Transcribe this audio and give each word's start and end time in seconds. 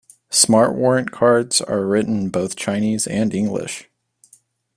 Smart 0.31 0.73
warrant 0.73 1.11
cards 1.11 1.61
are 1.61 1.85
written 1.85 2.21
in 2.21 2.29
both 2.29 2.55
Chinese 2.55 3.05
and 3.05 3.35
English. 3.35 3.87